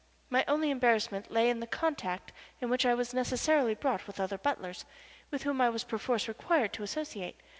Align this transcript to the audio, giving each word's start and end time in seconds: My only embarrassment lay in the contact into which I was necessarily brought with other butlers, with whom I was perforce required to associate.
My 0.31 0.43
only 0.47 0.71
embarrassment 0.71 1.29
lay 1.29 1.47
in 1.51 1.59
the 1.59 1.67
contact 1.67 2.31
into 2.59 2.71
which 2.71 2.87
I 2.87 2.95
was 2.95 3.13
necessarily 3.13 3.75
brought 3.75 4.07
with 4.07 4.19
other 4.19 4.39
butlers, 4.39 4.83
with 5.29 5.43
whom 5.43 5.61
I 5.61 5.69
was 5.69 5.83
perforce 5.83 6.27
required 6.27 6.73
to 6.73 6.81
associate. 6.81 7.39